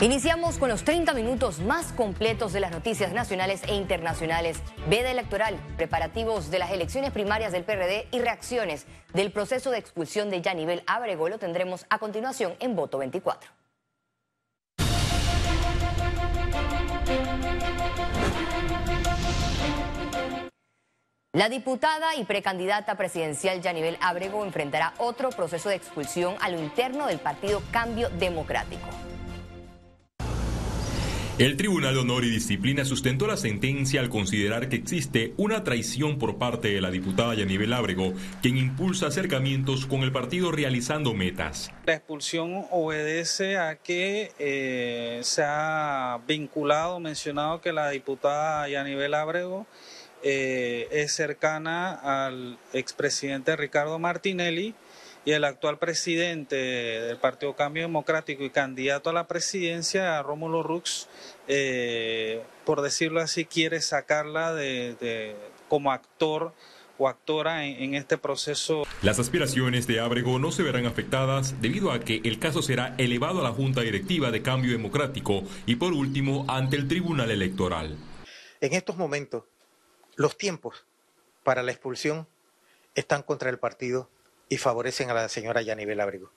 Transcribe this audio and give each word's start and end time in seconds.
Iniciamos 0.00 0.58
con 0.58 0.68
los 0.68 0.84
30 0.84 1.14
minutos 1.14 1.60
más 1.60 1.90
completos 1.92 2.52
de 2.52 2.60
las 2.60 2.70
noticias 2.70 3.14
nacionales 3.14 3.62
e 3.66 3.74
internacionales. 3.74 4.58
Veda 4.90 5.10
electoral, 5.10 5.58
preparativos 5.78 6.50
de 6.50 6.58
las 6.58 6.70
elecciones 6.70 7.12
primarias 7.12 7.50
del 7.50 7.64
PRD 7.64 8.06
y 8.10 8.18
reacciones 8.18 8.84
del 9.14 9.32
proceso 9.32 9.70
de 9.70 9.78
expulsión 9.78 10.28
de 10.28 10.42
Yanivel 10.42 10.82
Abrego 10.86 11.30
lo 11.30 11.38
tendremos 11.38 11.86
a 11.88 11.98
continuación 11.98 12.56
en 12.60 12.76
Voto 12.76 12.98
24. 12.98 13.50
La 21.32 21.48
diputada 21.48 22.16
y 22.16 22.24
precandidata 22.24 22.96
presidencial 22.96 23.62
Yanivel 23.62 23.96
Abrego 24.02 24.44
enfrentará 24.44 24.92
otro 24.98 25.30
proceso 25.30 25.70
de 25.70 25.76
expulsión 25.76 26.34
a 26.40 26.50
lo 26.50 26.58
interno 26.58 27.06
del 27.06 27.18
partido 27.18 27.62
Cambio 27.72 28.10
Democrático. 28.10 28.88
El 31.38 31.58
Tribunal 31.58 31.92
de 31.92 32.00
Honor 32.00 32.24
y 32.24 32.30
Disciplina 32.30 32.86
sustentó 32.86 33.26
la 33.26 33.36
sentencia 33.36 34.00
al 34.00 34.08
considerar 34.08 34.70
que 34.70 34.76
existe 34.76 35.34
una 35.36 35.64
traición 35.64 36.18
por 36.18 36.38
parte 36.38 36.68
de 36.68 36.80
la 36.80 36.90
diputada 36.90 37.34
Yanivel 37.34 37.74
Ábrego, 37.74 38.14
quien 38.40 38.56
impulsa 38.56 39.08
acercamientos 39.08 39.84
con 39.84 40.00
el 40.00 40.12
partido 40.12 40.50
realizando 40.50 41.12
metas. 41.12 41.70
La 41.84 41.92
expulsión 41.92 42.64
obedece 42.70 43.58
a 43.58 43.76
que 43.76 44.32
eh, 44.38 45.20
se 45.24 45.42
ha 45.44 46.18
vinculado, 46.26 47.00
mencionado 47.00 47.60
que 47.60 47.74
la 47.74 47.90
diputada 47.90 48.66
Yanivel 48.70 49.12
Ábrego 49.12 49.66
eh, 50.22 50.88
es 50.90 51.12
cercana 51.12 52.26
al 52.26 52.58
expresidente 52.72 53.54
Ricardo 53.56 53.98
Martinelli 53.98 54.74
y 55.26 55.32
el 55.32 55.44
actual 55.44 55.78
presidente 55.78 56.54
del 56.54 57.16
Partido 57.18 57.56
Cambio 57.56 57.82
Democrático 57.82 58.44
y 58.44 58.50
candidato 58.50 59.10
a 59.10 59.12
la 59.12 59.26
presidencia, 59.26 60.22
Rómulo 60.22 60.62
Rux, 60.62 61.08
eh, 61.48 62.44
por 62.64 62.80
decirlo 62.80 63.20
así, 63.20 63.44
quiere 63.44 63.80
sacarla 63.80 64.54
de, 64.54 65.34
como 65.68 65.90
actor 65.90 66.54
o 66.96 67.08
actora 67.08 67.66
en, 67.66 67.82
en, 67.82 67.94
este 67.96 68.18
proceso. 68.18 68.84
Las 69.02 69.18
aspiraciones 69.18 69.88
de 69.88 69.98
Ábrego 69.98 70.38
no 70.38 70.52
se 70.52 70.62
verán 70.62 70.86
afectadas 70.86 71.60
debido 71.60 71.90
a 71.90 71.98
que 71.98 72.20
el 72.22 72.38
caso 72.38 72.62
será 72.62 72.94
elevado 72.96 73.40
a 73.40 73.42
la 73.42 73.50
Junta 73.52 73.80
Directiva 73.80 74.30
de 74.30 74.42
Cambio 74.42 74.70
Democrático 74.70 75.42
y 75.66 75.74
por 75.74 75.92
último 75.92 76.44
ante 76.46 76.76
el 76.76 76.86
Tribunal 76.86 77.32
Electoral. 77.32 77.96
En 78.60 78.74
estos 78.74 78.96
momentos, 78.96 79.42
los 80.14 80.38
tiempos 80.38 80.86
para 81.42 81.64
la 81.64 81.72
expulsión 81.72 82.28
están 82.94 83.24
contra 83.24 83.50
el 83.50 83.58
partido 83.58 84.08
y 84.48 84.56
favorecen 84.58 85.10
a 85.10 85.14
la 85.14 85.28
señora 85.28 85.62
Yanibel 85.62 86.00
Abrego. 86.00 86.30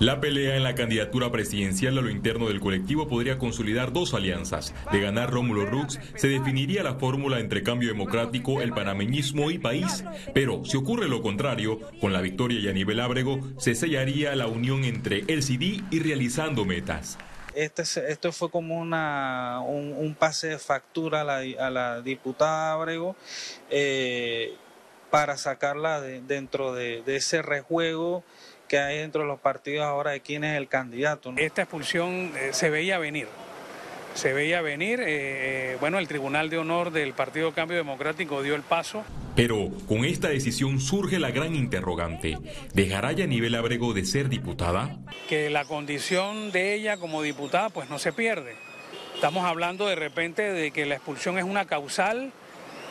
La 0.00 0.20
pelea 0.20 0.54
en 0.54 0.62
la 0.62 0.76
candidatura 0.76 1.32
presidencial 1.32 1.98
a 1.98 2.02
lo 2.02 2.08
interno 2.08 2.46
del 2.46 2.60
colectivo 2.60 3.08
podría 3.08 3.36
consolidar 3.36 3.92
dos 3.92 4.14
alianzas. 4.14 4.72
De 4.92 5.00
ganar 5.00 5.28
Rómulo 5.28 5.66
Rux, 5.66 5.98
se 6.14 6.28
definiría 6.28 6.84
la 6.84 6.94
fórmula 6.94 7.40
entre 7.40 7.64
cambio 7.64 7.88
democrático, 7.88 8.62
el 8.62 8.72
panameñismo 8.72 9.50
y 9.50 9.58
país. 9.58 10.04
Pero 10.34 10.64
si 10.64 10.76
ocurre 10.76 11.08
lo 11.08 11.20
contrario, 11.20 11.80
con 12.00 12.12
la 12.12 12.20
victoria 12.20 12.60
de 12.62 12.70
Aníbal 12.70 13.00
Ábrego, 13.00 13.40
se 13.58 13.74
sellaría 13.74 14.36
la 14.36 14.46
unión 14.46 14.84
entre 14.84 15.24
el 15.26 15.42
CD 15.42 15.82
y 15.90 15.98
realizando 15.98 16.64
metas. 16.64 17.18
Este, 17.56 17.82
esto 17.82 18.30
fue 18.30 18.52
como 18.52 18.78
una, 18.78 19.60
un, 19.66 20.14
pase 20.16 20.50
de 20.50 20.58
factura 20.58 21.22
a 21.22 21.70
la, 21.70 22.02
diputada 22.02 22.72
Ábrego. 22.72 23.16
Eh, 23.68 24.54
para 25.10 25.36
sacarla 25.36 26.00
dentro 26.00 26.74
de, 26.74 27.02
ese 27.06 27.42
rejuego 27.42 28.24
que 28.68 28.78
hay 28.78 28.98
dentro 28.98 29.22
de 29.22 29.28
los 29.28 29.40
partidos 29.40 29.86
ahora 29.86 30.10
de 30.10 30.20
quién 30.20 30.44
es 30.44 30.56
el 30.56 30.68
candidato. 30.68 31.32
Esta 31.36 31.62
expulsión 31.62 32.32
eh, 32.36 32.50
se 32.52 32.68
veía 32.68 32.98
venir. 32.98 33.28
Se 34.14 34.32
veía 34.32 34.60
venir, 34.60 35.00
eh, 35.00 35.06
eh, 35.06 35.76
bueno, 35.80 35.98
el 35.98 36.08
Tribunal 36.08 36.50
de 36.50 36.58
Honor 36.58 36.90
del 36.90 37.12
Partido 37.12 37.52
Cambio 37.52 37.76
Democrático 37.76 38.42
dio 38.42 38.54
el 38.54 38.62
paso. 38.62 39.04
Pero 39.36 39.70
con 39.86 40.04
esta 40.04 40.28
decisión 40.28 40.80
surge 40.80 41.18
la 41.18 41.30
gran 41.30 41.54
interrogante. 41.54 42.36
¿Dejará 42.74 43.12
Nivel 43.12 43.54
Abrego 43.54 43.94
de 43.94 44.04
ser 44.04 44.28
diputada? 44.28 44.96
Que 45.28 45.48
la 45.50 45.64
condición 45.64 46.50
de 46.50 46.74
ella 46.74 46.96
como 46.96 47.22
diputada 47.22 47.70
pues 47.70 47.88
no 47.88 47.98
se 47.98 48.12
pierde. 48.12 48.56
Estamos 49.14 49.44
hablando 49.44 49.86
de 49.86 49.94
repente 49.94 50.42
de 50.52 50.72
que 50.72 50.84
la 50.86 50.96
expulsión 50.96 51.38
es 51.38 51.44
una 51.44 51.66
causal 51.66 52.32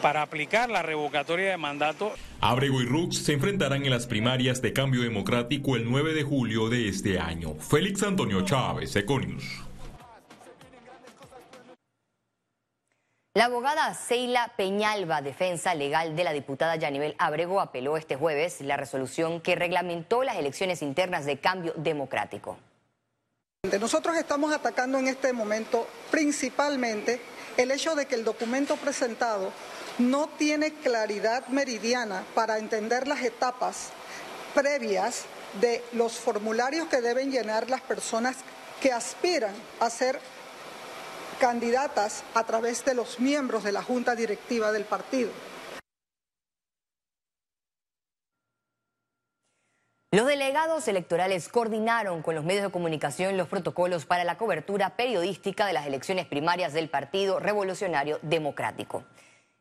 para 0.02 0.22
aplicar 0.22 0.70
la 0.70 0.82
revocatoria 0.82 1.50
de 1.50 1.58
mandato. 1.58 2.12
Abrego 2.42 2.82
y 2.82 2.86
Rux 2.86 3.18
se 3.18 3.34
enfrentarán 3.34 3.84
en 3.84 3.92
las 3.92 4.08
primarias 4.08 4.62
de 4.62 4.74
cambio 4.74 5.02
democrático 5.02 5.76
el 5.76 5.90
9 5.90 6.14
de 6.14 6.24
julio 6.24 6.70
de 6.70 6.88
este 6.88 7.20
año. 7.20 7.56
Félix 7.56 8.04
Antonio 8.04 8.42
Chávez, 8.42 8.96
Econius. 8.96 9.68
La 13.38 13.46
abogada 13.46 13.94
Seila 13.94 14.54
Peñalba, 14.58 15.22
defensa 15.22 15.76
legal 15.76 16.16
de 16.16 16.24
la 16.24 16.34
diputada 16.34 16.76
Yanivel 16.76 17.14
Abrego, 17.20 17.62
apeló 17.62 17.96
este 17.96 18.16
jueves 18.16 18.62
la 18.62 18.78
resolución 18.78 19.42
que 19.42 19.56
reglamentó 19.56 20.24
las 20.24 20.38
elecciones 20.38 20.82
internas 20.82 21.26
de 21.26 21.38
cambio 21.38 21.74
democrático. 21.76 22.58
Nosotros 23.80 24.18
estamos 24.18 24.52
atacando 24.52 24.98
en 24.98 25.08
este 25.08 25.34
momento 25.34 25.88
principalmente 26.10 27.22
el 27.58 27.72
hecho 27.72 27.96
de 27.96 28.06
que 28.06 28.16
el 28.16 28.24
documento 28.24 28.76
presentado 28.78 29.52
no 29.98 30.28
tiene 30.38 30.74
claridad 30.74 31.48
meridiana 31.48 32.24
para 32.36 32.60
entender 32.60 33.08
las 33.08 33.22
etapas 33.24 33.90
previas 34.54 35.24
de 35.60 35.84
los 35.94 36.14
formularios 36.14 36.88
que 36.88 37.02
deben 37.02 37.32
llenar 37.32 37.70
las 37.70 37.82
personas 37.82 38.38
que 38.82 38.92
aspiran 38.92 39.54
a 39.80 39.90
ser 39.90 40.20
candidatas 41.40 42.24
a 42.34 42.44
través 42.44 42.86
de 42.86 42.94
los 42.94 43.20
miembros 43.20 43.64
de 43.64 43.72
la 43.72 43.82
Junta 43.82 44.16
Directiva 44.16 44.72
del 44.72 44.86
partido. 44.86 45.30
Los 50.18 50.26
delegados 50.26 50.88
electorales 50.88 51.48
coordinaron 51.48 52.24
con 52.24 52.34
los 52.34 52.44
medios 52.44 52.64
de 52.64 52.72
comunicación 52.72 53.38
los 53.38 53.48
protocolos 53.48 54.08
para 54.08 54.24
la 54.24 54.36
cobertura 54.36 54.96
periodística 54.96 55.68
de 55.68 55.74
las 55.74 55.86
elecciones 55.86 56.26
primarias 56.26 56.74
del 56.74 56.90
Partido 56.90 57.40
Revolucionario 57.40 58.18
Democrático. 58.24 59.04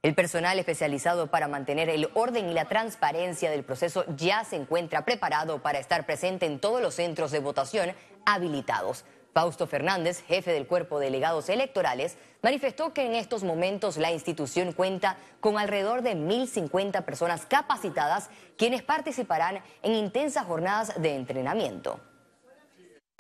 El 0.00 0.14
personal 0.14 0.58
especializado 0.58 1.26
para 1.26 1.46
mantener 1.46 1.90
el 1.90 2.08
orden 2.14 2.48
y 2.48 2.54
la 2.54 2.64
transparencia 2.64 3.50
del 3.50 3.64
proceso 3.64 4.06
ya 4.16 4.44
se 4.44 4.56
encuentra 4.56 5.04
preparado 5.04 5.60
para 5.60 5.78
estar 5.78 6.06
presente 6.06 6.46
en 6.46 6.58
todos 6.58 6.80
los 6.80 6.94
centros 6.94 7.32
de 7.32 7.40
votación 7.40 7.92
habilitados. 8.24 9.04
Fausto 9.36 9.66
Fernández, 9.66 10.22
jefe 10.26 10.50
del 10.50 10.66
cuerpo 10.66 10.98
de 10.98 11.08
delegados 11.08 11.50
electorales, 11.50 12.16
manifestó 12.40 12.94
que 12.94 13.04
en 13.04 13.14
estos 13.14 13.44
momentos 13.44 13.98
la 13.98 14.10
institución 14.10 14.72
cuenta 14.72 15.18
con 15.40 15.58
alrededor 15.58 16.00
de 16.00 16.16
1.050 16.16 17.04
personas 17.04 17.44
capacitadas 17.44 18.30
quienes 18.56 18.82
participarán 18.82 19.60
en 19.82 19.92
intensas 19.92 20.46
jornadas 20.46 20.94
de 21.02 21.16
entrenamiento. 21.16 22.00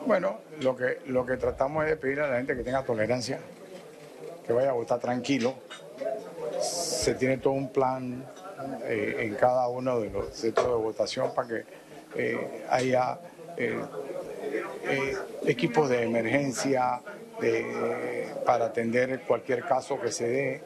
Bueno, 0.06 0.38
lo 0.62 0.74
que, 0.74 1.00
lo 1.04 1.26
que 1.26 1.36
tratamos 1.36 1.84
es 1.84 1.90
de 1.90 1.96
pedir 1.98 2.20
a 2.20 2.28
la 2.28 2.38
gente 2.38 2.56
que 2.56 2.62
tenga 2.62 2.82
tolerancia, 2.82 3.38
que 4.46 4.54
vaya 4.54 4.70
a 4.70 4.72
votar 4.72 4.98
tranquilo, 4.98 5.52
se 6.62 7.14
tiene 7.16 7.36
todo 7.36 7.52
un 7.52 7.68
plan 7.70 8.24
eh, 8.86 9.16
en 9.18 9.34
cada 9.34 9.68
uno 9.68 10.00
de 10.00 10.08
los 10.08 10.34
centros 10.34 10.66
de 10.66 10.82
votación 10.82 11.34
para 11.34 11.48
que 11.48 11.64
eh, 12.14 12.64
haya 12.70 13.18
eh, 13.58 13.78
equipos 15.44 15.88
de 15.88 16.02
emergencia 16.02 17.00
para 18.44 18.66
atender 18.66 19.22
cualquier 19.22 19.64
caso 19.64 20.00
que 20.00 20.10
se 20.10 20.28
dé. 20.28 20.62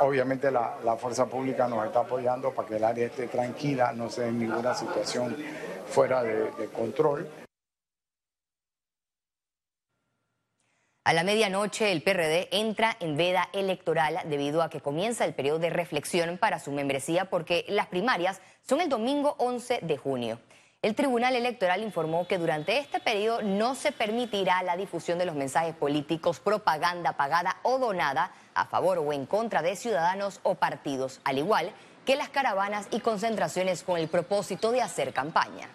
obviamente 0.00 0.50
la, 0.50 0.96
fuerza 0.98 1.26
pública 1.26 1.68
nos 1.68 1.86
está 1.86 2.00
apoyando 2.00 2.52
para 2.52 2.68
que 2.68 2.76
el 2.76 2.84
área 2.84 3.06
esté 3.06 3.28
tranquila, 3.28 3.92
no 3.92 4.10
se 4.10 4.22
dé 4.22 4.32
ninguna 4.32 4.74
situación 4.74 5.36
fuera 5.86 6.22
de 6.22 6.66
control. 6.74 7.28
A 11.06 11.12
la 11.12 11.22
medianoche, 11.22 11.92
el 11.92 12.02
PRD 12.02 12.48
entra 12.50 12.96
en 12.98 13.16
veda 13.16 13.48
electoral 13.52 14.18
debido 14.24 14.60
a 14.60 14.68
que 14.68 14.80
comienza 14.80 15.24
el 15.24 15.34
periodo 15.34 15.60
de 15.60 15.70
reflexión 15.70 16.36
para 16.36 16.58
su 16.58 16.72
membresía 16.72 17.26
porque 17.26 17.64
las 17.68 17.86
primarias 17.86 18.40
son 18.68 18.80
el 18.80 18.88
domingo 18.88 19.36
11 19.38 19.82
de 19.82 19.96
junio. 19.98 20.40
El 20.86 20.94
Tribunal 20.94 21.34
Electoral 21.34 21.82
informó 21.82 22.28
que 22.28 22.38
durante 22.38 22.78
este 22.78 23.00
periodo 23.00 23.42
no 23.42 23.74
se 23.74 23.90
permitirá 23.90 24.62
la 24.62 24.76
difusión 24.76 25.18
de 25.18 25.26
los 25.26 25.34
mensajes 25.34 25.74
políticos, 25.74 26.38
propaganda 26.38 27.14
pagada 27.14 27.56
o 27.64 27.80
donada 27.80 28.30
a 28.54 28.66
favor 28.66 28.98
o 28.98 29.12
en 29.12 29.26
contra 29.26 29.62
de 29.62 29.74
ciudadanos 29.74 30.38
o 30.44 30.54
partidos, 30.54 31.20
al 31.24 31.38
igual 31.38 31.72
que 32.04 32.14
las 32.14 32.28
caravanas 32.28 32.86
y 32.92 33.00
concentraciones 33.00 33.82
con 33.82 33.98
el 33.98 34.06
propósito 34.06 34.70
de 34.70 34.80
hacer 34.80 35.12
campaña. 35.12 35.68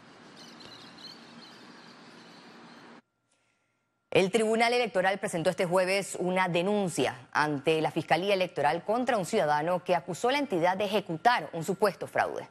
El 4.11 4.31
Tribunal 4.31 4.71
Electoral 4.71 5.19
presentó 5.19 5.49
este 5.49 5.65
jueves 5.65 6.15
una 6.21 6.47
denuncia 6.47 7.27
ante 7.33 7.81
la 7.81 7.91
Fiscalía 7.91 8.33
Electoral 8.33 8.85
contra 8.85 9.17
un 9.17 9.25
ciudadano 9.25 9.83
que 9.83 9.93
acusó 9.93 10.29
a 10.29 10.31
la 10.31 10.37
entidad 10.37 10.77
de 10.77 10.85
ejecutar 10.85 11.49
un 11.51 11.65
supuesto 11.65 12.07
fraude. 12.07 12.47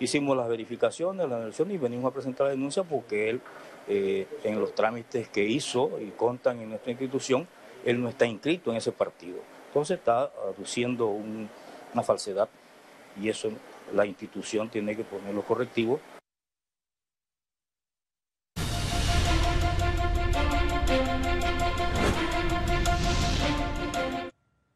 Hicimos 0.00 0.36
las 0.36 0.48
verificaciones, 0.48 1.28
la 1.28 1.40
elección 1.40 1.70
y 1.70 1.78
venimos 1.78 2.10
a 2.10 2.14
presentar 2.14 2.46
la 2.46 2.50
denuncia 2.52 2.82
porque 2.82 3.30
él 3.30 3.40
eh, 3.88 4.26
en 4.42 4.58
los 4.60 4.74
trámites 4.74 5.28
que 5.28 5.44
hizo 5.44 6.00
y 6.00 6.10
contan 6.10 6.60
en 6.60 6.70
nuestra 6.70 6.90
institución, 6.90 7.46
él 7.84 8.02
no 8.02 8.08
está 8.08 8.26
inscrito 8.26 8.70
en 8.70 8.78
ese 8.78 8.92
partido. 8.92 9.38
Entonces 9.68 9.98
está 9.98 10.30
aduciendo 10.48 11.08
una 11.08 12.02
falsedad 12.02 12.48
y 13.20 13.28
eso 13.28 13.50
la 13.92 14.06
institución 14.06 14.68
tiene 14.68 14.96
que 14.96 15.04
poner 15.04 15.34
los 15.34 15.44
correctivos 15.44 16.00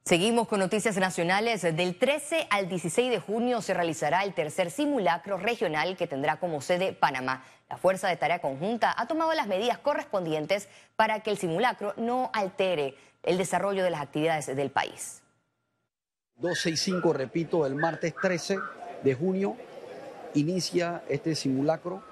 Seguimos 0.09 0.49
con 0.49 0.61
noticias 0.61 0.97
nacionales. 0.97 1.61
Del 1.61 1.95
13 1.95 2.47
al 2.49 2.67
16 2.67 3.11
de 3.11 3.21
junio 3.21 3.61
se 3.61 3.75
realizará 3.75 4.25
el 4.25 4.33
tercer 4.33 4.71
simulacro 4.71 5.37
regional 5.37 5.99
que 5.99 6.07
tendrá 6.07 6.41
como 6.41 6.63
sede 6.63 6.95
Panamá. 6.95 7.45
La 7.69 7.77
Fuerza 7.77 8.09
de 8.09 8.17
Tarea 8.17 8.39
Conjunta 8.39 8.95
ha 8.97 9.07
tomado 9.07 9.35
las 9.35 9.49
medidas 9.49 9.77
correspondientes 9.77 10.71
para 10.97 11.21
que 11.21 11.29
el 11.29 11.37
simulacro 11.37 11.93
no 11.99 12.31
altere 12.33 12.95
el 13.23 13.37
desarrollo 13.37 13.85
de 13.85 13.91
las 13.91 14.01
actividades 14.01 14.47
del 14.47 14.71
país. 14.71 15.21
12 16.37 16.71
y 16.71 16.77
5, 16.79 17.13
repito, 17.13 17.67
el 17.67 17.75
martes 17.75 18.15
13 18.15 18.57
de 19.05 19.15
junio 19.15 19.59
inicia 20.33 21.03
este 21.11 21.35
simulacro 21.35 22.03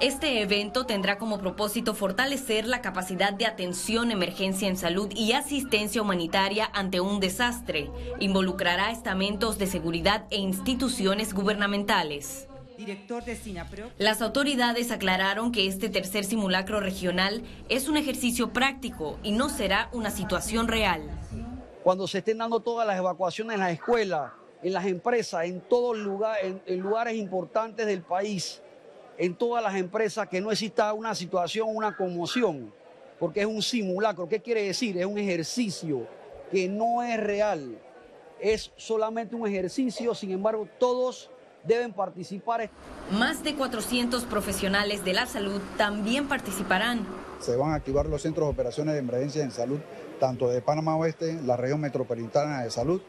este 0.00 0.40
evento 0.42 0.86
tendrá 0.86 1.18
como 1.18 1.38
propósito 1.38 1.94
fortalecer 1.94 2.66
la 2.66 2.82
capacidad 2.82 3.32
de 3.32 3.46
atención, 3.46 4.10
emergencia 4.10 4.68
en 4.68 4.76
salud 4.76 5.08
y 5.14 5.32
asistencia 5.32 6.02
humanitaria 6.02 6.68
ante 6.72 7.00
un 7.00 7.20
desastre. 7.20 7.90
Involucrará 8.18 8.90
estamentos 8.90 9.56
de 9.58 9.66
seguridad 9.66 10.26
e 10.30 10.36
instituciones 10.36 11.32
gubernamentales. 11.32 12.48
Las 13.98 14.20
autoridades 14.20 14.90
aclararon 14.90 15.52
que 15.52 15.68
este 15.68 15.88
tercer 15.88 16.24
simulacro 16.24 16.80
regional 16.80 17.42
es 17.68 17.88
un 17.88 17.96
ejercicio 17.96 18.52
práctico 18.52 19.18
y 19.22 19.30
no 19.30 19.48
será 19.48 19.88
una 19.92 20.10
situación 20.10 20.66
real. 20.66 21.02
Cuando 21.84 22.08
se 22.08 22.18
estén 22.18 22.38
dando 22.38 22.60
todas 22.60 22.86
las 22.86 22.98
evacuaciones 22.98 23.54
en 23.54 23.60
las 23.60 23.72
escuelas, 23.72 24.32
en 24.62 24.72
las 24.72 24.86
empresas, 24.86 25.44
en 25.44 25.60
todos 25.60 25.96
lugares, 25.96 26.56
en 26.66 26.80
lugares 26.80 27.16
importantes 27.16 27.86
del 27.86 28.02
país, 28.02 28.60
en 29.18 29.34
todas 29.34 29.62
las 29.62 29.74
empresas 29.76 30.28
que 30.28 30.40
no 30.40 30.50
exista 30.50 30.92
una 30.92 31.14
situación, 31.14 31.68
una 31.70 31.96
conmoción, 31.96 32.72
porque 33.18 33.40
es 33.40 33.46
un 33.46 33.62
simulacro. 33.62 34.28
¿Qué 34.28 34.40
quiere 34.40 34.62
decir? 34.62 34.98
Es 34.98 35.06
un 35.06 35.18
ejercicio 35.18 36.06
que 36.50 36.68
no 36.68 37.02
es 37.02 37.18
real, 37.18 37.78
es 38.40 38.72
solamente 38.76 39.34
un 39.34 39.46
ejercicio, 39.46 40.14
sin 40.14 40.32
embargo 40.32 40.68
todos 40.78 41.30
deben 41.64 41.92
participar. 41.92 42.68
Más 43.10 43.42
de 43.42 43.54
400 43.54 44.24
profesionales 44.24 45.04
de 45.04 45.14
la 45.14 45.26
salud 45.26 45.60
también 45.76 46.28
participarán. 46.28 47.06
Se 47.40 47.56
van 47.56 47.72
a 47.72 47.76
activar 47.76 48.06
los 48.06 48.22
centros 48.22 48.46
de 48.46 48.52
operaciones 48.52 48.94
de 48.94 49.00
emergencia 49.00 49.42
en 49.42 49.50
salud, 49.50 49.78
tanto 50.20 50.48
de 50.48 50.60
Panamá 50.60 50.96
Oeste, 50.96 51.40
la 51.44 51.56
región 51.56 51.80
metropolitana 51.80 52.62
de 52.62 52.70
salud 52.70 53.00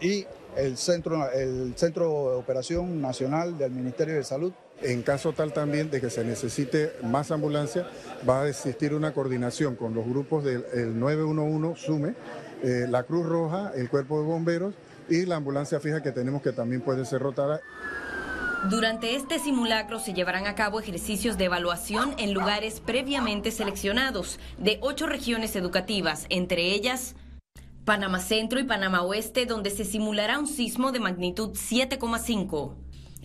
y 0.00 0.26
el 0.56 0.76
centro, 0.76 1.30
el 1.30 1.74
centro 1.76 2.30
de 2.30 2.36
operación 2.36 3.00
nacional 3.00 3.58
del 3.58 3.72
Ministerio 3.72 4.14
de 4.14 4.24
Salud. 4.24 4.52
En 4.82 5.02
caso 5.02 5.32
tal 5.32 5.52
también 5.52 5.90
de 5.90 6.00
que 6.00 6.10
se 6.10 6.24
necesite 6.24 6.92
más 7.02 7.30
ambulancia, 7.30 7.88
va 8.28 8.42
a 8.42 8.48
existir 8.48 8.94
una 8.94 9.12
coordinación 9.12 9.74
con 9.74 9.94
los 9.94 10.06
grupos 10.06 10.44
del 10.44 10.98
911 10.98 11.80
SUME, 11.80 12.14
eh, 12.62 12.86
la 12.88 13.04
Cruz 13.04 13.26
Roja, 13.26 13.72
el 13.74 13.88
Cuerpo 13.88 14.20
de 14.20 14.26
Bomberos 14.26 14.74
y 15.08 15.24
la 15.24 15.36
ambulancia 15.36 15.80
fija 15.80 16.02
que 16.02 16.12
tenemos 16.12 16.42
que 16.42 16.52
también 16.52 16.82
puede 16.82 17.04
ser 17.04 17.22
rotada. 17.22 17.60
Durante 18.70 19.14
este 19.14 19.38
simulacro 19.38 19.98
se 19.98 20.12
llevarán 20.12 20.46
a 20.46 20.54
cabo 20.54 20.80
ejercicios 20.80 21.38
de 21.38 21.44
evaluación 21.44 22.14
en 22.18 22.34
lugares 22.34 22.80
previamente 22.80 23.52
seleccionados 23.52 24.40
de 24.58 24.78
ocho 24.80 25.06
regiones 25.06 25.56
educativas, 25.56 26.26
entre 26.30 26.72
ellas 26.74 27.14
Panamá 27.84 28.18
Centro 28.18 28.58
y 28.58 28.64
Panamá 28.64 29.02
Oeste, 29.02 29.46
donde 29.46 29.70
se 29.70 29.84
simulará 29.84 30.40
un 30.40 30.48
sismo 30.48 30.90
de 30.90 30.98
magnitud 30.98 31.50
7,5. 31.50 32.74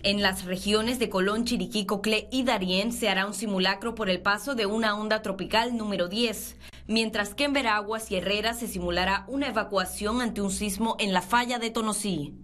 En 0.04 0.20
las 0.20 0.44
regiones 0.44 0.98
de 0.98 1.08
Colón, 1.08 1.44
Chiriquí, 1.44 1.86
Coclé 1.86 2.28
y 2.32 2.42
Darién 2.42 2.92
se 2.92 3.08
hará 3.08 3.24
un 3.24 3.34
simulacro 3.34 3.94
por 3.94 4.10
el 4.10 4.20
paso 4.20 4.56
de 4.56 4.66
una 4.66 4.96
onda 4.98 5.22
tropical 5.22 5.76
número 5.76 6.08
10, 6.08 6.56
mientras 6.88 7.34
que 7.34 7.44
en 7.44 7.52
Veraguas 7.52 8.10
y 8.10 8.16
Herrera 8.16 8.52
se 8.54 8.66
simulará 8.66 9.24
una 9.28 9.46
evacuación 9.46 10.20
ante 10.20 10.40
un 10.40 10.50
sismo 10.50 10.96
en 10.98 11.12
la 11.12 11.22
falla 11.22 11.60
de 11.60 11.70
Tonosí. 11.70 12.34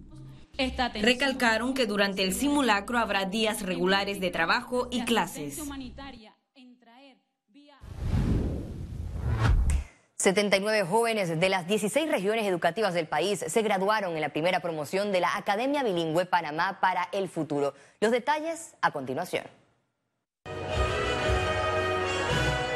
Recalcaron 1.01 1.73
que 1.73 1.85
durante 1.85 2.23
el 2.23 2.33
simulacro 2.33 2.97
habrá 2.97 3.25
días 3.25 3.61
regulares 3.61 4.21
de 4.21 4.29
trabajo 4.31 4.87
y 4.89 5.03
clases. 5.03 5.59
79 10.21 10.83
jóvenes 10.83 11.39
de 11.39 11.47
las 11.47 11.65
16 11.65 12.11
regiones 12.11 12.45
educativas 12.45 12.93
del 12.93 13.07
país 13.07 13.39
se 13.47 13.61
graduaron 13.61 14.15
en 14.15 14.21
la 14.21 14.27
primera 14.27 14.59
promoción 14.59 15.13
de 15.13 15.21
la 15.21 15.37
Academia 15.37 15.81
Bilingüe 15.81 16.25
Panamá 16.25 16.79
para 16.81 17.07
el 17.13 17.29
Futuro. 17.29 17.73
Los 18.01 18.11
detalles 18.11 18.75
a 18.81 18.91
continuación. 18.91 19.45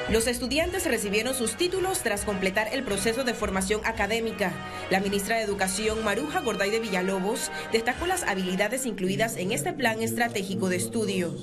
Los 0.09 0.27
estudiantes 0.27 0.85
recibieron 0.85 1.33
sus 1.33 1.55
títulos 1.55 2.03
tras 2.03 2.25
completar 2.25 2.67
el 2.73 2.83
proceso 2.83 3.23
de 3.23 3.33
formación 3.33 3.81
académica. 3.85 4.51
La 4.91 4.99
ministra 4.99 5.37
de 5.37 5.43
Educación, 5.43 6.03
Maruja 6.03 6.41
Gorday 6.41 6.69
de 6.69 6.81
Villalobos, 6.81 7.49
destacó 7.71 8.05
las 8.05 8.23
habilidades 8.23 8.85
incluidas 8.85 9.37
en 9.37 9.53
este 9.53 9.71
plan 9.71 10.03
estratégico 10.03 10.67
de 10.69 10.75
estudio. 10.75 11.33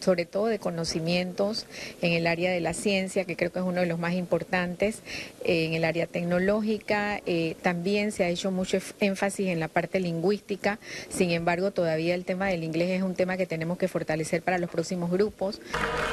Sobre 0.00 0.26
todo 0.26 0.46
de 0.46 0.58
conocimientos 0.58 1.66
en 2.02 2.12
el 2.12 2.26
área 2.26 2.50
de 2.50 2.60
la 2.60 2.72
ciencia, 2.72 3.24
que 3.24 3.36
creo 3.36 3.52
que 3.52 3.58
es 3.58 3.64
uno 3.64 3.80
de 3.80 3.86
los 3.86 3.98
más 3.98 4.14
importantes, 4.14 5.00
en 5.42 5.74
el 5.74 5.84
área 5.84 6.06
tecnológica. 6.06 7.20
Eh, 7.26 7.56
también 7.62 8.12
se 8.12 8.24
ha 8.24 8.28
hecho 8.28 8.50
mucho 8.50 8.78
énfasis 9.00 9.48
en 9.48 9.60
la 9.60 9.68
parte 9.68 9.98
lingüística. 9.98 10.78
Sin 11.10 11.30
embargo, 11.30 11.72
todavía 11.72 12.14
el 12.14 12.24
tema 12.24 12.46
del 12.46 12.64
inglés 12.64 12.90
es 12.90 13.02
un 13.02 13.16
tema 13.16 13.36
que 13.36 13.46
tenemos 13.46 13.76
que 13.76 13.88
fortalecer 13.88 14.40
para 14.40 14.58
los 14.58 14.70
próximos 14.70 15.10
grupos. 15.10 15.60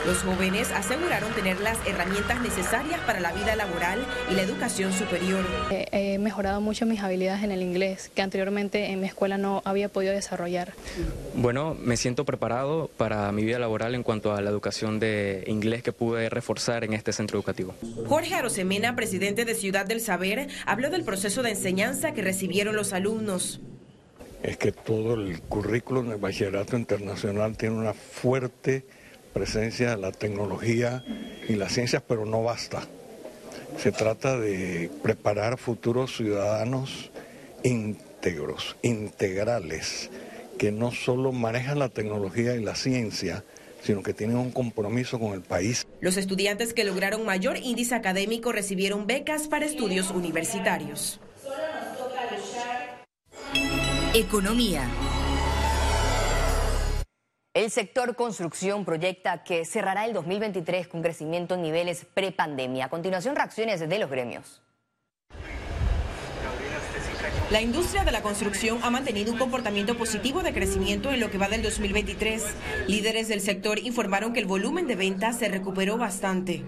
Los 0.05 0.17
jóvenes 0.23 0.71
aseguraron 0.71 1.31
tener 1.33 1.61
las 1.61 1.77
herramientas 1.87 2.00
herramientas 2.01 2.41
necesarias 2.41 2.99
para 3.01 3.19
la 3.19 3.31
vida 3.31 3.55
laboral 3.55 4.03
y 4.31 4.33
la 4.33 4.41
educación 4.41 4.91
superior. 4.91 5.45
he 5.69 6.17
mejorado 6.17 6.59
mucho 6.59 6.87
mis 6.87 6.99
habilidades 7.01 7.43
en 7.43 7.51
el 7.51 7.61
inglés, 7.61 8.09
que 8.15 8.23
anteriormente 8.23 8.91
en 8.91 9.01
mi 9.01 9.05
escuela 9.05 9.37
no 9.37 9.61
había 9.65 9.87
podido 9.87 10.11
desarrollar. 10.11 10.73
Bueno, 11.35 11.75
me 11.75 11.97
siento 11.97 12.25
preparado 12.25 12.89
para 12.97 13.31
mi 13.31 13.43
vida 13.45 13.59
laboral 13.59 13.93
en 13.93 14.01
cuanto 14.01 14.33
a 14.33 14.41
la 14.41 14.49
educación 14.49 14.99
de 14.99 15.43
inglés 15.45 15.83
que 15.83 15.91
pude 15.91 16.27
reforzar 16.29 16.83
en 16.83 16.93
este 16.93 17.13
centro 17.13 17.37
educativo. 17.37 17.75
Jorge 18.07 18.33
Arosemena, 18.33 18.95
presidente 18.95 19.45
de 19.45 19.53
Ciudad 19.53 19.85
del 19.85 20.01
Saber, 20.01 20.47
habló 20.65 20.89
del 20.89 21.03
proceso 21.03 21.43
de 21.43 21.51
enseñanza 21.51 22.13
que 22.13 22.23
recibieron 22.23 22.75
los 22.75 22.93
alumnos 22.93 23.61
es 24.41 24.57
que 24.57 24.71
todo 24.71 25.13
el 25.13 25.39
currículum 25.41 26.09
del 26.09 26.17
bachillerato 26.17 26.75
internacional 26.75 27.55
tiene 27.55 27.75
una 27.75 27.93
fuerte 27.93 28.83
presencia 29.33 29.91
de 29.91 29.97
la 29.97 30.11
tecnología 30.11 31.03
y 31.47 31.55
las 31.55 31.73
ciencias, 31.73 32.03
pero 32.07 32.25
no 32.25 32.43
basta. 32.43 32.87
Se 33.77 33.91
trata 33.91 34.37
de 34.37 34.89
preparar 35.01 35.57
futuros 35.57 36.15
ciudadanos 36.15 37.11
íntegros, 37.63 38.75
integrales, 38.81 40.09
que 40.57 40.71
no 40.71 40.91
solo 40.91 41.31
manejan 41.31 41.79
la 41.79 41.89
tecnología 41.89 42.55
y 42.55 42.63
la 42.63 42.75
ciencia, 42.75 43.43
sino 43.83 44.03
que 44.03 44.13
tienen 44.13 44.37
un 44.37 44.51
compromiso 44.51 45.19
con 45.19 45.33
el 45.33 45.41
país. 45.41 45.87
Los 46.01 46.17
estudiantes 46.17 46.73
que 46.73 46.83
lograron 46.83 47.25
mayor 47.25 47.57
índice 47.57 47.95
académico 47.95 48.51
recibieron 48.51 49.07
becas 49.07 49.47
para 49.47 49.65
estudios 49.65 50.11
universitarios. 50.11 51.19
Economía. 54.13 54.89
El 57.61 57.69
sector 57.69 58.15
construcción 58.15 58.85
proyecta 58.85 59.43
que 59.43 59.65
cerrará 59.65 60.05
el 60.05 60.13
2023 60.13 60.87
con 60.87 61.03
crecimiento 61.03 61.53
en 61.53 61.61
niveles 61.61 62.07
prepandemia. 62.11 62.85
A 62.85 62.89
continuación, 62.89 63.35
reacciones 63.35 63.87
de 63.87 63.99
los 63.99 64.09
gremios. 64.09 64.63
La 67.51 67.61
industria 67.61 68.03
de 68.03 68.11
la 68.11 68.23
construcción 68.23 68.79
ha 68.81 68.89
mantenido 68.89 69.31
un 69.31 69.37
comportamiento 69.37 69.95
positivo 69.95 70.41
de 70.41 70.53
crecimiento 70.53 71.11
en 71.11 71.19
lo 71.19 71.29
que 71.29 71.37
va 71.37 71.49
del 71.49 71.61
2023. 71.61 72.43
Líderes 72.87 73.27
del 73.27 73.41
sector 73.41 73.77
informaron 73.77 74.33
que 74.33 74.39
el 74.39 74.47
volumen 74.47 74.87
de 74.87 74.95
ventas 74.95 75.37
se 75.37 75.47
recuperó 75.47 75.99
bastante. 75.99 76.63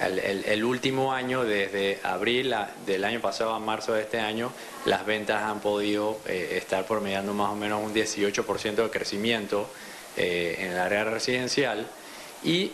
El, 0.00 0.64
último 0.64 1.12
año, 1.12 1.44
desde 1.44 2.00
abril 2.02 2.54
del 2.84 3.04
año 3.04 3.20
pasado 3.20 3.54
a 3.54 3.60
marzo 3.60 3.92
de 3.92 4.02
este 4.02 4.18
año, 4.18 4.52
las 4.86 5.06
ventas 5.06 5.42
han 5.42 5.60
podido 5.60 6.18
eh, 6.26 6.58
estar 6.60 6.84
promediando 6.84 7.32
más 7.32 7.50
o 7.50 7.54
menos 7.54 7.80
un 7.82 7.94
18% 7.94 8.74
de 8.74 8.90
crecimiento 8.90 9.70
eh, 10.16 10.56
en 10.58 10.72
el 10.72 10.78
área 10.78 11.04
residencial. 11.04 11.86
Y 12.42 12.72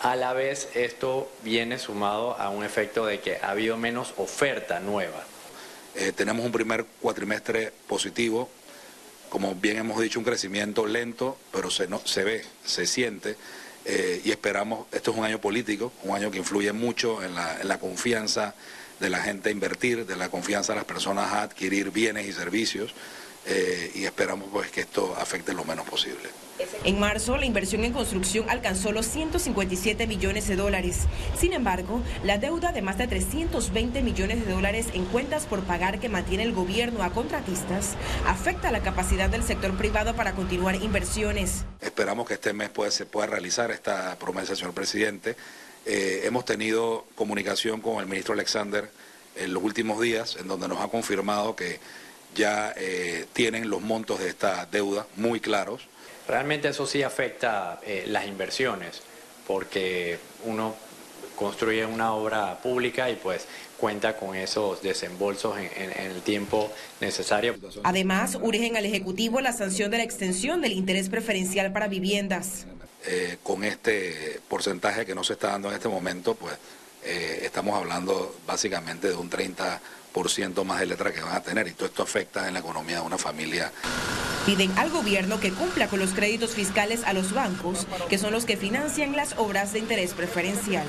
a 0.00 0.14
la 0.14 0.32
vez 0.32 0.68
esto 0.74 1.30
viene 1.42 1.78
sumado 1.78 2.38
a 2.38 2.50
un 2.50 2.64
efecto 2.64 3.04
de 3.04 3.18
que 3.18 3.38
ha 3.42 3.50
habido 3.50 3.76
menos 3.76 4.14
oferta 4.16 4.78
nueva. 4.78 5.24
Eh, 5.96 6.12
tenemos 6.12 6.46
un 6.46 6.52
primer 6.52 6.86
cuatrimestre 7.00 7.72
positivo, 7.88 8.48
como 9.28 9.56
bien 9.56 9.78
hemos 9.78 10.00
dicho, 10.00 10.20
un 10.20 10.24
crecimiento 10.24 10.86
lento, 10.86 11.36
pero 11.52 11.68
se, 11.68 11.88
no, 11.88 12.00
se 12.04 12.22
ve, 12.22 12.44
se 12.64 12.86
siente 12.86 13.36
eh, 13.90 14.22
y 14.24 14.30
esperamos, 14.30 14.86
esto 14.92 15.10
es 15.10 15.16
un 15.16 15.24
año 15.24 15.40
político, 15.40 15.92
un 16.04 16.14
año 16.14 16.30
que 16.30 16.38
influye 16.38 16.72
mucho 16.72 17.22
en 17.22 17.34
la, 17.34 17.60
en 17.60 17.66
la 17.66 17.78
confianza 17.78 18.54
de 19.00 19.10
la 19.10 19.18
gente 19.18 19.48
a 19.48 19.52
invertir, 19.52 20.06
de 20.06 20.14
la 20.14 20.28
confianza 20.28 20.72
de 20.72 20.76
las 20.76 20.84
personas 20.84 21.32
a 21.32 21.42
adquirir 21.42 21.90
bienes 21.90 22.26
y 22.26 22.32
servicios 22.32 22.94
eh, 23.46 23.92
y 23.94 24.04
esperamos 24.04 24.48
pues 24.52 24.70
que 24.70 24.82
esto 24.82 25.14
afecte 25.18 25.52
lo 25.54 25.64
menos 25.64 25.88
posible. 25.88 26.28
En 26.84 26.98
marzo, 27.00 27.36
la 27.38 27.46
inversión 27.46 27.84
en 27.84 27.92
construcción 27.92 28.48
alcanzó 28.50 28.92
los 28.92 29.06
157 29.06 30.06
millones 30.06 30.46
de 30.46 30.56
dólares. 30.56 31.00
Sin 31.38 31.52
embargo, 31.52 32.02
la 32.22 32.38
deuda 32.38 32.72
de 32.72 32.82
más 32.82 32.98
de 32.98 33.06
320 33.06 34.02
millones 34.02 34.44
de 34.44 34.52
dólares 34.52 34.86
en 34.92 35.06
cuentas 35.06 35.46
por 35.46 35.60
pagar 35.60 36.00
que 36.00 36.08
mantiene 36.08 36.42
el 36.42 36.52
gobierno 36.52 37.02
a 37.02 37.10
contratistas 37.10 37.96
afecta 38.26 38.70
la 38.70 38.82
capacidad 38.82 39.30
del 39.30 39.42
sector 39.42 39.76
privado 39.76 40.14
para 40.14 40.32
continuar 40.32 40.74
inversiones. 40.76 41.64
Esperamos 41.80 42.26
que 42.26 42.34
este 42.34 42.52
mes 42.52 42.68
pueda, 42.68 42.90
se 42.90 43.06
pueda 43.06 43.26
realizar 43.26 43.70
esta 43.70 44.16
promesa, 44.18 44.54
señor 44.54 44.74
presidente. 44.74 45.36
Eh, 45.86 46.22
hemos 46.24 46.44
tenido 46.44 47.06
comunicación 47.14 47.80
con 47.80 48.00
el 48.00 48.06
ministro 48.06 48.34
Alexander 48.34 48.90
en 49.36 49.54
los 49.54 49.62
últimos 49.62 50.00
días, 50.00 50.36
en 50.38 50.46
donde 50.46 50.68
nos 50.68 50.80
ha 50.80 50.88
confirmado 50.88 51.56
que 51.56 51.80
ya 52.34 52.72
eh, 52.76 53.26
tienen 53.32 53.70
los 53.70 53.80
montos 53.80 54.20
de 54.20 54.28
esta 54.28 54.66
deuda 54.66 55.06
muy 55.16 55.40
claros. 55.40 55.82
Realmente 56.28 56.68
eso 56.68 56.86
sí 56.86 57.02
afecta 57.02 57.80
eh, 57.84 58.04
las 58.06 58.26
inversiones, 58.26 59.02
porque 59.46 60.18
uno 60.44 60.74
construye 61.34 61.86
una 61.86 62.12
obra 62.12 62.58
pública 62.62 63.10
y 63.10 63.16
pues 63.16 63.46
cuenta 63.78 64.16
con 64.16 64.36
esos 64.36 64.82
desembolsos 64.82 65.56
en, 65.58 65.90
el 65.92 66.20
tiempo 66.20 66.70
necesario. 67.00 67.56
Además, 67.82 68.36
urgen 68.40 68.76
al 68.76 68.84
Ejecutivo 68.84 69.40
la 69.40 69.54
sanción 69.54 69.90
de 69.90 69.96
la 69.96 70.04
extensión 70.04 70.60
del 70.60 70.72
interés 70.72 71.08
preferencial 71.08 71.72
para 71.72 71.88
viviendas. 71.88 72.66
Eh, 73.06 73.38
con 73.42 73.64
este 73.64 74.40
porcentaje 74.48 75.06
que 75.06 75.14
no 75.14 75.24
se 75.24 75.32
está 75.32 75.48
dando 75.48 75.68
en 75.68 75.74
este 75.74 75.88
momento, 75.88 76.34
pues 76.34 76.54
estamos 77.02 77.74
hablando 77.74 78.36
básicamente 78.46 79.08
de 79.08 79.14
un 79.14 79.30
30 79.30 79.80
ciento 80.28 80.64
más 80.64 80.80
de 80.80 80.86
letra 80.86 81.12
que 81.12 81.20
van 81.20 81.34
a 81.34 81.42
tener 81.42 81.66
y 81.68 81.72
todo 81.72 81.86
esto 81.86 82.02
afecta 82.02 82.46
en 82.46 82.54
la 82.54 82.60
economía 82.60 82.96
de 82.96 83.02
una 83.02 83.18
familia. 83.18 83.72
Piden 84.46 84.76
al 84.78 84.90
gobierno 84.90 85.38
que 85.38 85.52
cumpla 85.52 85.88
con 85.88 85.98
los 85.98 86.10
créditos 86.10 86.52
fiscales 86.52 87.04
a 87.04 87.12
los 87.12 87.32
bancos, 87.32 87.86
que 88.08 88.18
son 88.18 88.32
los 88.32 88.44
que 88.44 88.56
financian 88.56 89.14
las 89.14 89.38
obras 89.38 89.72
de 89.72 89.80
interés 89.80 90.14
preferencial. 90.14 90.86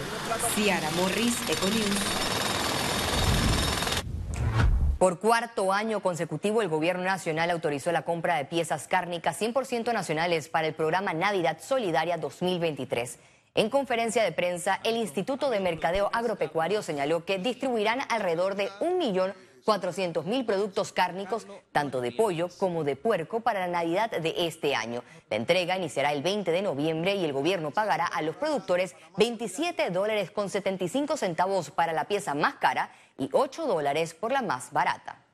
Ciara 0.56 0.90
Morris, 0.92 1.36
Econews. 1.50 2.32
Por 5.02 5.18
cuarto 5.20 5.74
año 5.74 6.00
consecutivo, 6.00 6.62
el 6.62 6.70
Gobierno 6.70 7.04
Nacional 7.04 7.50
autorizó 7.50 7.92
la 7.92 8.04
compra 8.04 8.36
de 8.36 8.46
piezas 8.46 8.88
cárnicas 8.88 9.42
100% 9.42 9.94
nacionales 9.94 10.48
para 10.48 10.68
el 10.68 10.76
programa 10.76 11.14
Navidad 11.14 11.58
Solidaria 11.60 12.18
2023. 12.18 13.18
En 13.54 13.70
conferencia 13.70 14.24
de 14.24 14.32
prensa, 14.32 14.80
el 14.86 14.96
Instituto 14.96 15.50
de 15.50 15.60
Mercadeo 15.60 16.10
Agropecuario 16.14 16.82
señaló 16.82 17.26
que 17.26 17.38
distribuirán 17.38 18.00
alrededor 18.08 18.56
de 18.56 18.70
1.400.000 18.80 20.46
productos 20.46 20.94
cárnicos, 20.94 21.46
tanto 21.74 22.00
de 22.00 22.14
pollo 22.14 22.48
como 22.60 22.86
de 22.86 22.96
puerco, 22.96 23.42
para 23.42 23.60
la 23.60 23.68
Navidad 23.68 24.10
de 24.10 24.34
este 24.48 24.74
año. 24.74 25.04
La 25.30 25.36
entrega 25.36 25.76
iniciará 25.76 26.14
el 26.14 26.24
20 26.24 26.50
de 26.50 26.62
noviembre 26.62 27.16
y 27.16 27.26
el 27.26 27.34
gobierno 27.34 27.72
pagará 27.72 28.06
a 28.06 28.22
los 28.22 28.38
productores 28.38 28.96
27 29.18 29.90
dólares 29.90 30.32
con 30.32 30.50
75 30.50 31.18
centavos 31.18 31.72
para 31.72 31.92
la 31.92 32.06
pieza 32.06 32.34
más 32.34 32.54
cara 32.56 32.90
y 33.18 33.30
8 33.34 33.68
dólares 33.68 34.14
por 34.14 34.32
la 34.32 34.42
más 34.42 34.72
barata. 34.72 35.26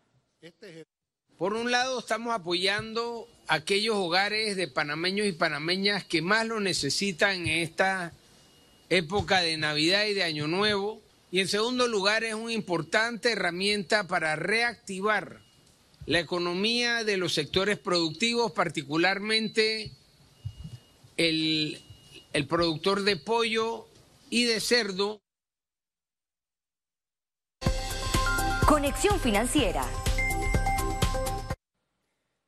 Por 1.38 1.54
un 1.54 1.70
lado, 1.72 2.00
estamos 2.00 2.34
apoyando 2.34 3.28
a 3.48 3.56
aquellos 3.56 3.96
hogares 3.96 4.56
de 4.56 4.68
panameños 4.68 5.28
y 5.28 5.34
panameñas 5.34 6.04
que 6.04 6.24
más 6.24 6.48
lo 6.48 6.60
necesitan 6.60 7.48
en 7.48 7.62
esta 7.62 8.12
época 8.90 9.42
de 9.42 9.56
Navidad 9.58 10.06
y 10.06 10.16
de 10.16 10.24
Año 10.24 10.48
Nuevo. 10.48 11.00
Y 11.30 11.42
en 11.42 11.48
segundo 11.48 11.88
lugar, 11.88 12.24
es 12.24 12.34
una 12.34 12.54
importante 12.54 13.34
herramienta 13.34 14.08
para 14.08 14.36
reactivar 14.36 15.42
la 16.08 16.20
economía 16.20 17.04
de 17.04 17.18
los 17.18 17.34
sectores 17.36 17.78
productivos, 17.78 18.54
particularmente 18.54 19.92
el, 21.18 21.80
el 22.34 22.48
productor 22.48 23.04
de 23.04 23.16
pollo 23.16 23.86
y 24.32 24.46
de 24.46 24.60
cerdo. 24.60 25.22
Conexión 28.66 29.20
Financiera 29.20 29.88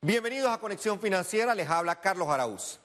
Bienvenidos 0.02 0.50
a 0.50 0.56
Conexión 0.56 0.98
Financiera, 0.98 1.54
les 1.54 1.68
habla 1.68 2.00
Carlos 2.00 2.26
Araúz. 2.28 2.78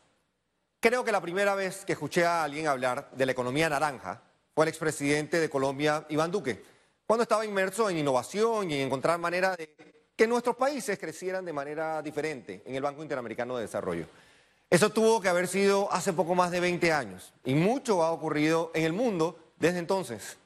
Creo 0.81 1.05
que 1.05 1.13
la 1.13 1.22
primera 1.22 1.55
vez 1.55 1.86
que 1.86 1.93
escuché 1.93 2.25
a 2.25 2.43
alguien 2.43 2.67
hablar 2.67 3.10
de 3.13 3.25
la 3.25 3.31
economía 3.31 3.69
naranja 3.69 4.22
fue 4.53 4.65
el 4.65 4.69
expresidente 4.69 5.39
de 5.39 5.50
Colombia, 5.50 6.05
Iván 6.10 6.29
Duque, 6.29 6.62
cuando 7.07 7.24
estaba 7.24 7.45
inmerso 7.45 7.89
en 7.89 8.00
innovación 8.00 8.69
y 8.69 8.74
en 8.74 8.88
encontrar 8.88 9.17
manera 9.17 9.55
de 9.55 9.74
que 10.13 10.27
nuestros 10.27 10.57
países 10.57 11.00
crecieran 11.00 11.45
de 11.45 11.53
manera 11.53 12.01
diferente 12.01 12.62
en 12.65 12.75
el 12.75 12.81
Banco 12.81 13.01
Interamericano 13.01 13.55
de 13.55 13.62
Desarrollo. 13.62 14.07
Eso 14.69 14.89
tuvo 14.89 15.22
que 15.22 15.29
haber 15.29 15.48
sido 15.48 15.89
hace 15.93 16.12
poco 16.12 16.36
más 16.36 16.51
de 16.51 16.60
20 16.60 16.91
años 16.91 17.34
y 17.45 17.55
mucho 17.55 18.03
ha 18.03 18.12
ocurrido 18.12 18.72
en 18.74 18.84
el 18.84 18.91
mundo 18.91 19.39
desde 19.57 19.79
entonces. 19.79 20.38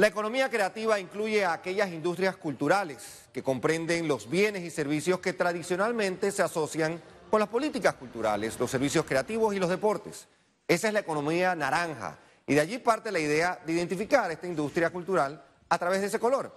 La 0.00 0.06
economía 0.06 0.48
creativa 0.48 0.98
incluye 0.98 1.44
a 1.44 1.52
aquellas 1.52 1.90
industrias 1.90 2.34
culturales 2.34 3.26
que 3.34 3.42
comprenden 3.42 4.08
los 4.08 4.30
bienes 4.30 4.62
y 4.62 4.70
servicios 4.70 5.20
que 5.20 5.34
tradicionalmente 5.34 6.32
se 6.32 6.40
asocian 6.40 7.02
con 7.30 7.38
las 7.38 7.50
políticas 7.50 7.96
culturales, 7.96 8.58
los 8.58 8.70
servicios 8.70 9.04
creativos 9.04 9.54
y 9.54 9.58
los 9.58 9.68
deportes. 9.68 10.26
Esa 10.66 10.88
es 10.88 10.94
la 10.94 11.00
economía 11.00 11.54
naranja 11.54 12.16
y 12.46 12.54
de 12.54 12.62
allí 12.62 12.78
parte 12.78 13.12
la 13.12 13.18
idea 13.18 13.60
de 13.66 13.74
identificar 13.74 14.30
esta 14.30 14.46
industria 14.46 14.88
cultural 14.88 15.44
a 15.68 15.78
través 15.78 16.00
de 16.00 16.06
ese 16.06 16.18
color. 16.18 16.50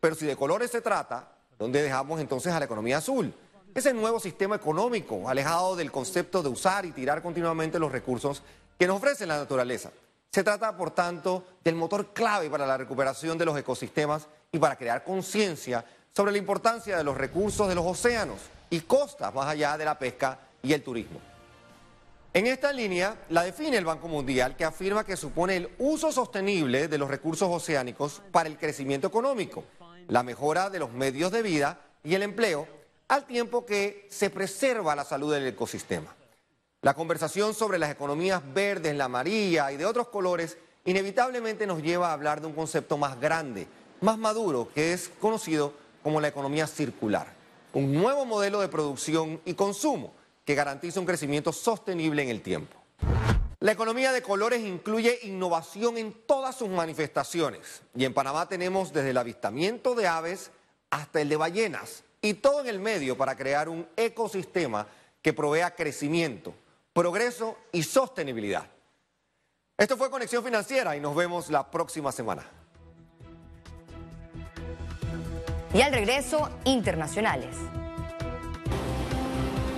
Pero 0.00 0.14
si 0.14 0.24
de 0.24 0.34
colores 0.34 0.70
se 0.70 0.80
trata, 0.80 1.36
¿dónde 1.58 1.82
dejamos 1.82 2.18
entonces 2.18 2.50
a 2.54 2.58
la 2.58 2.64
economía 2.64 2.96
azul? 2.96 3.30
Ese 3.74 3.92
nuevo 3.92 4.18
sistema 4.18 4.56
económico 4.56 5.28
alejado 5.28 5.76
del 5.76 5.92
concepto 5.92 6.42
de 6.42 6.48
usar 6.48 6.86
y 6.86 6.92
tirar 6.92 7.20
continuamente 7.20 7.78
los 7.78 7.92
recursos 7.92 8.42
que 8.78 8.86
nos 8.86 8.96
ofrece 8.96 9.26
la 9.26 9.36
naturaleza. 9.36 9.90
Se 10.30 10.44
trata, 10.44 10.76
por 10.76 10.90
tanto, 10.90 11.44
del 11.64 11.74
motor 11.74 12.12
clave 12.12 12.50
para 12.50 12.66
la 12.66 12.76
recuperación 12.76 13.38
de 13.38 13.46
los 13.46 13.58
ecosistemas 13.58 14.28
y 14.52 14.58
para 14.58 14.76
crear 14.76 15.02
conciencia 15.02 15.84
sobre 16.14 16.32
la 16.32 16.38
importancia 16.38 16.96
de 16.96 17.04
los 17.04 17.16
recursos 17.16 17.68
de 17.68 17.74
los 17.74 17.86
océanos 17.86 18.38
y 18.70 18.80
costas 18.80 19.34
más 19.34 19.46
allá 19.46 19.76
de 19.78 19.84
la 19.84 19.98
pesca 19.98 20.38
y 20.62 20.72
el 20.72 20.82
turismo. 20.82 21.20
En 22.32 22.46
esta 22.46 22.70
línea 22.70 23.16
la 23.30 23.44
define 23.44 23.78
el 23.78 23.86
Banco 23.86 24.08
Mundial, 24.08 24.56
que 24.56 24.64
afirma 24.66 25.04
que 25.04 25.16
supone 25.16 25.56
el 25.56 25.70
uso 25.78 26.12
sostenible 26.12 26.86
de 26.86 26.98
los 26.98 27.08
recursos 27.08 27.48
oceánicos 27.50 28.20
para 28.30 28.48
el 28.48 28.58
crecimiento 28.58 29.06
económico, 29.06 29.64
la 30.08 30.22
mejora 30.22 30.68
de 30.68 30.78
los 30.78 30.92
medios 30.92 31.32
de 31.32 31.40
vida 31.40 31.80
y 32.04 32.14
el 32.14 32.22
empleo, 32.22 32.68
al 33.08 33.24
tiempo 33.24 33.64
que 33.64 34.06
se 34.10 34.28
preserva 34.28 34.94
la 34.94 35.04
salud 35.04 35.32
del 35.32 35.46
ecosistema. 35.46 36.14
La 36.86 36.94
conversación 36.94 37.52
sobre 37.52 37.80
las 37.80 37.90
economías 37.90 38.40
verdes, 38.54 38.94
la 38.94 39.06
amarilla 39.06 39.72
y 39.72 39.76
de 39.76 39.84
otros 39.84 40.06
colores 40.06 40.56
inevitablemente 40.84 41.66
nos 41.66 41.82
lleva 41.82 42.10
a 42.10 42.12
hablar 42.12 42.40
de 42.40 42.46
un 42.46 42.52
concepto 42.52 42.96
más 42.96 43.18
grande, 43.18 43.66
más 44.02 44.16
maduro, 44.18 44.68
que 44.72 44.92
es 44.92 45.10
conocido 45.20 45.72
como 46.00 46.20
la 46.20 46.28
economía 46.28 46.68
circular. 46.68 47.26
Un 47.72 47.92
nuevo 47.92 48.24
modelo 48.24 48.60
de 48.60 48.68
producción 48.68 49.40
y 49.44 49.54
consumo 49.54 50.14
que 50.44 50.54
garantiza 50.54 51.00
un 51.00 51.06
crecimiento 51.06 51.52
sostenible 51.52 52.22
en 52.22 52.28
el 52.28 52.40
tiempo. 52.40 52.76
La 53.58 53.72
economía 53.72 54.12
de 54.12 54.22
colores 54.22 54.60
incluye 54.60 55.18
innovación 55.24 55.98
en 55.98 56.12
todas 56.24 56.54
sus 56.54 56.68
manifestaciones. 56.68 57.82
Y 57.96 58.04
en 58.04 58.14
Panamá 58.14 58.48
tenemos 58.48 58.92
desde 58.92 59.10
el 59.10 59.18
avistamiento 59.18 59.96
de 59.96 60.06
aves 60.06 60.52
hasta 60.90 61.20
el 61.20 61.28
de 61.30 61.36
ballenas 61.36 62.04
y 62.22 62.34
todo 62.34 62.60
en 62.60 62.68
el 62.68 62.78
medio 62.78 63.18
para 63.18 63.36
crear 63.36 63.68
un 63.68 63.88
ecosistema 63.96 64.86
que 65.20 65.32
provea 65.32 65.74
crecimiento, 65.74 66.54
progreso 66.96 67.58
y 67.72 67.82
sostenibilidad. 67.82 68.66
Esto 69.76 69.98
fue 69.98 70.10
Conexión 70.10 70.42
Financiera 70.42 70.96
y 70.96 71.00
nos 71.00 71.14
vemos 71.14 71.50
la 71.50 71.70
próxima 71.70 72.10
semana. 72.10 72.42
Y 75.74 75.82
al 75.82 75.92
regreso, 75.92 76.48
internacionales. 76.64 77.54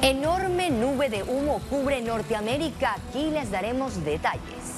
Enorme 0.00 0.70
nube 0.70 1.08
de 1.10 1.24
humo 1.24 1.60
cubre 1.68 2.00
Norteamérica. 2.02 2.94
Aquí 2.94 3.30
les 3.30 3.50
daremos 3.50 4.04
detalles. 4.04 4.77